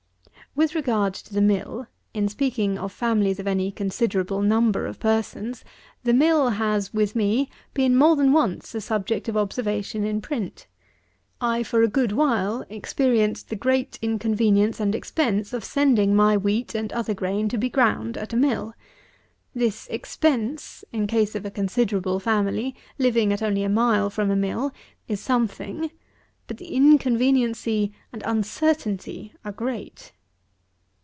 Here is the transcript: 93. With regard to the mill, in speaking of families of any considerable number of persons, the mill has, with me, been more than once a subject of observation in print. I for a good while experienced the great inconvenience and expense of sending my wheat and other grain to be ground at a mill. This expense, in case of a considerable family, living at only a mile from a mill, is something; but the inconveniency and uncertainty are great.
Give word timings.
93. 0.57 0.63
With 0.65 0.75
regard 0.75 1.13
to 1.13 1.33
the 1.33 1.39
mill, 1.39 1.87
in 2.13 2.27
speaking 2.27 2.77
of 2.77 2.91
families 2.91 3.39
of 3.39 3.47
any 3.47 3.71
considerable 3.71 4.41
number 4.41 4.85
of 4.85 4.99
persons, 4.99 5.63
the 6.03 6.11
mill 6.13 6.49
has, 6.49 6.93
with 6.93 7.15
me, 7.15 7.49
been 7.73 7.95
more 7.95 8.17
than 8.17 8.33
once 8.33 8.75
a 8.75 8.81
subject 8.81 9.29
of 9.29 9.37
observation 9.37 10.03
in 10.03 10.19
print. 10.19 10.67
I 11.39 11.63
for 11.63 11.83
a 11.83 11.87
good 11.87 12.11
while 12.11 12.65
experienced 12.67 13.47
the 13.47 13.55
great 13.55 13.97
inconvenience 14.01 14.81
and 14.81 14.93
expense 14.93 15.53
of 15.53 15.63
sending 15.63 16.13
my 16.17 16.35
wheat 16.35 16.75
and 16.75 16.91
other 16.91 17.13
grain 17.13 17.47
to 17.47 17.57
be 17.57 17.69
ground 17.69 18.17
at 18.17 18.33
a 18.33 18.37
mill. 18.37 18.73
This 19.55 19.87
expense, 19.87 20.83
in 20.91 21.07
case 21.07 21.33
of 21.33 21.45
a 21.45 21.49
considerable 21.49 22.19
family, 22.19 22.75
living 22.99 23.31
at 23.31 23.41
only 23.41 23.63
a 23.63 23.69
mile 23.69 24.09
from 24.09 24.29
a 24.29 24.35
mill, 24.35 24.73
is 25.07 25.21
something; 25.21 25.91
but 26.47 26.57
the 26.57 26.75
inconveniency 26.75 27.93
and 28.11 28.21
uncertainty 28.25 29.33
are 29.45 29.53
great. 29.53 30.11